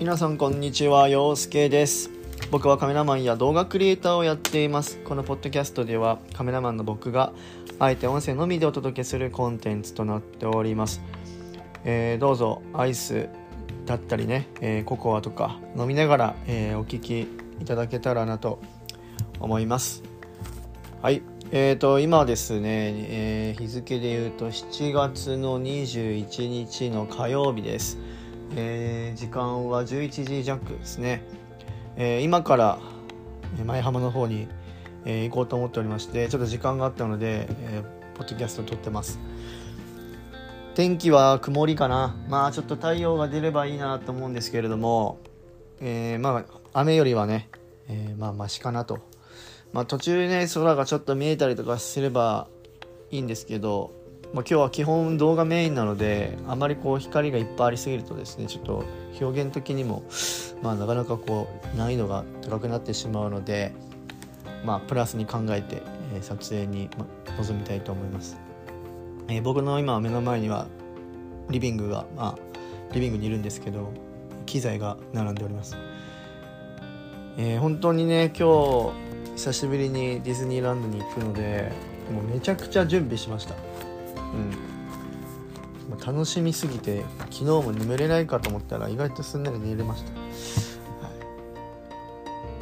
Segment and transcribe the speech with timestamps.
[0.00, 2.10] 皆さんこんにちは陽介です。
[2.50, 4.96] 僕はカメラマンや動画クリエイターをやっています。
[5.04, 7.34] このポッドキャストではカメラマンの僕が
[7.78, 11.02] あえて音声のみでお届けするコンテンツとなっております、
[11.84, 13.28] えー、どうぞアイス
[13.84, 17.20] だったりね、えー、ココアとか飲みながら、えー、お聞き
[17.60, 18.58] いただけたらなと
[19.38, 20.02] 思います。
[21.02, 21.20] はい。
[21.52, 27.98] えーと、今ですね、えー、日付で言うと7月の21日の火曜日です。
[28.56, 31.22] えー、時間は11時弱ですね。
[31.96, 32.78] えー、今から
[33.64, 34.48] 前浜の方に、
[35.06, 37.82] え行こうと思っておりまして、ちょっと時間があったので、え
[38.14, 39.18] ポッドキャスト撮ってます。
[40.74, 42.16] 天気は曇りかな。
[42.28, 45.18] まあちょっと太陽が出ればいいなと思うんですけれども、
[45.80, 47.48] えまあ雨よりはね、
[47.88, 48.98] えまあマシかなと
[49.72, 52.48] まあ、途中ね空がちょっと見えたりとかすれば
[53.10, 53.92] いいんですけど、
[54.32, 58.84] まあ、今日は基本動画メインなのであまりこう光がいっぱいありすぎるとですねちょっと
[59.20, 60.04] 表現的にも、
[60.62, 63.72] まあ、なかなかこう難易度が高くなってしまうので、
[64.64, 65.82] まあ、プラスに考えて、
[66.14, 66.88] え、撮影に
[67.38, 68.38] 臨みたいと思います、
[69.28, 70.68] えー、僕の今目の前には
[71.48, 73.92] リビングが、まあ、リビングにいるんですけど
[74.46, 75.76] 機材が並んでおります、
[77.36, 81.72] えー、本当にね今日久しぶりにディズニーランドに行くので
[82.12, 83.89] もうめちゃくちゃ準備しました。
[84.34, 84.70] うん。
[85.98, 90.22] 楽しみすぎて昨日も眠れないかと思ったら意外とすんなり寝れました、はい。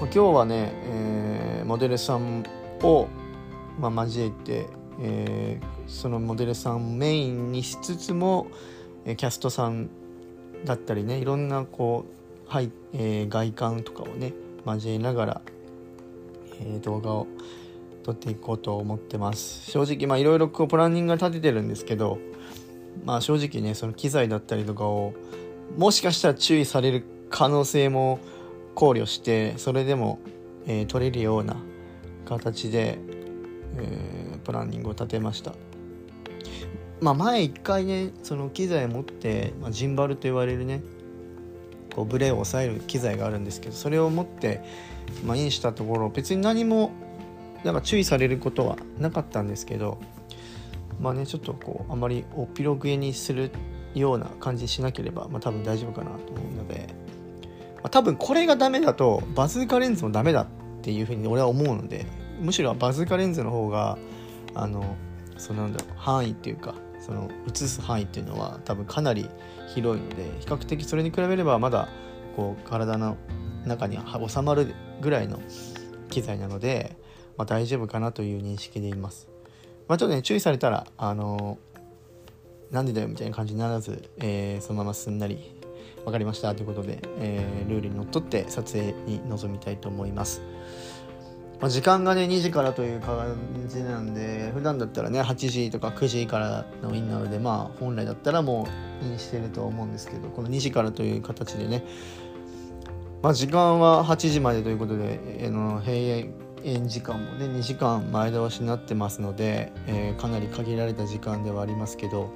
[0.00, 2.44] ま今日はね、えー、モデルさん
[2.82, 3.08] を、
[3.78, 4.66] まあ、交えて、
[5.00, 8.48] えー、そのモデルさんメインにしつつも、
[9.04, 9.88] えキャストさん
[10.64, 12.06] だったりねいろんなこ
[12.48, 14.32] う、はいえー、外観とかをね
[14.66, 15.40] 交えながら
[16.60, 17.26] え動画を
[18.08, 19.70] 撮っていこうと思ってます。
[19.70, 22.18] 正直まあいろいろこうプランニングが立ててるんですけど
[23.04, 25.12] まあ正直ねその機材だったりとかを
[25.76, 28.18] もしかしたら注意される可能性も
[28.74, 30.20] 考慮してそれでも、
[30.66, 31.56] えー、撮れるような
[32.24, 32.98] 形で、
[33.76, 35.52] えー、プランニングを立てました。
[37.02, 40.82] まあ前一回ねその機材持って、まあ、ジンバルと言われるね
[41.94, 44.62] こうブレを抑える機材があるんですけどそれを持って
[45.24, 46.92] まあ、インしたところ別に何も
[47.64, 49.98] なんか注意されることはなかったんですけど
[51.00, 53.50] まあねちょっとこうあまりおっぴろげにする
[53.94, 56.88] ような感じしなければ、まあ、多分大丈夫かなと思うので、
[57.76, 60.46] まあ、多分これがダメだとバズーカレンズもダメだっ
[60.82, 62.06] ていうふうに俺は思うので
[62.40, 63.98] むしろバズーカレンズの方が
[64.54, 64.96] あの
[65.36, 69.28] そのなんだろう範囲っていうかその映す範囲っていうのは多分かなり
[69.74, 71.88] 広いので比較的それに比べればまだ
[72.36, 73.16] こう体の
[73.64, 73.98] 中に
[74.28, 75.40] 収まるぐらいの
[76.10, 76.96] 機材なので、
[77.38, 79.28] まあ、大丈夫かなという認識でいます。
[79.86, 81.56] まあ、ちょっとね注意されたらあの、
[82.70, 85.38] なんでだよみたいな感じにならず、えー、そのまますんなり
[86.04, 90.42] 分かりましたということで、えー、ルールにのっとって撮影に臨みたいと思います。
[91.60, 93.36] まあ、時間がね2時からという感
[93.68, 98.68] じなんで普段だったらね8時とか9時からのインなのでまあ本来だったらも
[99.02, 101.84] うインしてると思うんですけどこの2時からという形でね
[103.22, 106.34] まあ、時間は8時までということで、えー、の閉園
[106.86, 112.30] 時間もね2時間前倒しになってますので、えー、かなり限られた時間ではありますけど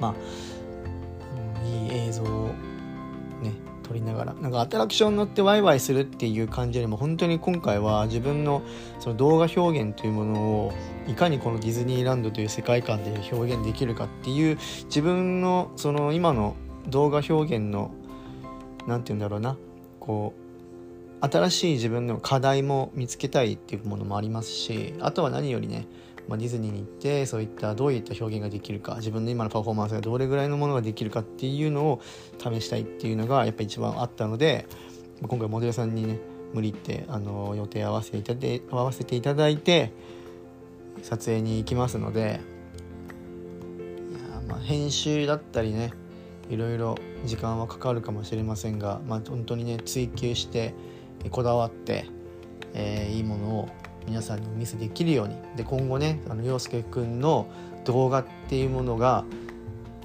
[0.00, 2.48] まあ、いい映像を
[3.42, 3.52] ね
[3.82, 8.62] 撮りながらなんかアトラクション乗ってワイワイするっていう感じよりも本当に今回は自分の
[9.00, 10.72] その動画表現というものを
[11.06, 16.54] いかにこのディズニーランドという世界観で表現できるかっていう自分のその今の
[16.88, 17.90] 動画表現の
[18.86, 19.56] 何て言うんだろうな
[20.00, 20.37] こう
[21.20, 25.86] 新しい自分の課題も見つけたいっていうものもありますしあとは何よりね、
[26.28, 32.00] まあ、ディズニーに行ってそういったどういった表現ができるか自分の今のパフォーマンスがどれぐらいのものができるかっていうのを
[32.38, 34.66] 試したいっていうのがやっぱ一番あったので
[35.22, 36.18] 今回モデルさんにね
[36.54, 39.92] 無理ってあの予定合わせていただいて合わせていただいて
[41.02, 42.40] 撮影に行きますので
[44.10, 45.92] いやまあ編集だったりね
[46.48, 50.74] いろいろ時間はかかるかもしれませんが、まあ、本当にね追求して
[51.30, 52.06] こだわって、
[52.74, 53.68] えー、いいものを
[54.06, 55.36] 皆さんにお見せできるように。
[55.56, 57.46] で今後ねあの陽介くんの
[57.84, 59.24] 動画っていうものが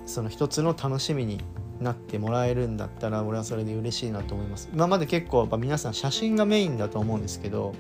[0.06, 1.42] その一つの楽しみに
[1.80, 4.70] なってもらえるんだったら俺はそれで嬉しいなと思います。
[4.74, 7.74] 今まで結構やっぱ皆さん写真がメインだと思うんですけど、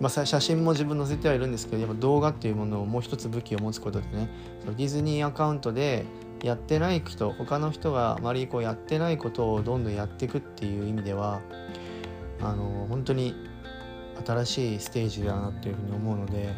[0.00, 4.28] まあ、写真も自分載せてはいるんですけどやっぱ動画っていうものをもう一つ武器を持つことでね
[4.60, 6.04] そのディズニーアカウントで
[6.42, 11.40] やってない人他の人があまりこうやってないことをどんどんやっていくっていう意味では
[12.42, 13.34] あの本当に
[14.26, 16.54] 新しいステージだなっていうふうに思うので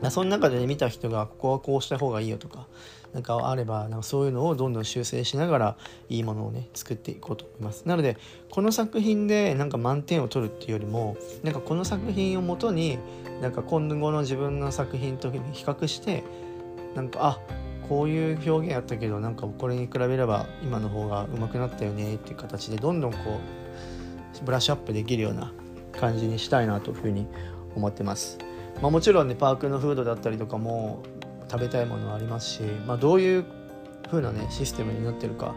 [0.00, 2.66] まあその中で、ね、見た人がここはこうした方がいいよとか
[3.12, 5.76] なんかあればなんかそういうのをどんどん修正しながら
[6.08, 7.86] いいものをね作っていこうと思います。
[7.86, 8.16] なので
[8.50, 12.98] この作品でなんか満点を取るっていうよりもなんかこの作品をもとに
[13.40, 16.24] なんか今後の自分の作品と比較して
[16.96, 17.40] なんかあ
[17.88, 23.63] こういう表現やったけどなんかこれに比べれば今の方が上手くなったよねっていう形でどんどんこう
[24.44, 25.52] ブラッシュアップできるような
[25.92, 27.26] 感じにしたいなというふうに
[27.74, 28.38] 思ってます。
[28.80, 31.02] まあ、もちろんねパークのフードだったりとかも
[31.50, 33.44] 食べたいものはありますし、まあ、どういう
[34.10, 35.54] 風なねシステムになってるか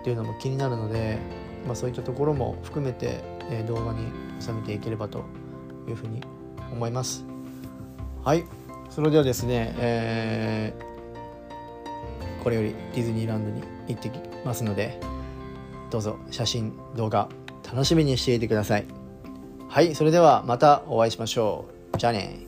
[0.00, 1.18] っていうのも気になるので、
[1.66, 3.20] まあ、そういったところも含めて、
[3.50, 4.10] え、動画に
[4.40, 5.24] 収めていければと
[5.86, 6.22] いうふうに
[6.72, 7.24] 思います
[8.24, 8.44] はい
[8.90, 14.98] それではですね、えー、これよりディズニーランドに行ってきますので
[15.90, 17.28] どうぞ写真動画
[17.70, 18.86] 楽しみにしていてください。
[19.68, 21.98] はいそれではまたお会いしましょう。
[21.98, 22.47] じゃあね。